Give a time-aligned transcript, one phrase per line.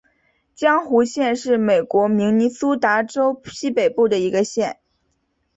[0.55, 4.79] 红湖县是美国明尼苏达州西北部的一个县。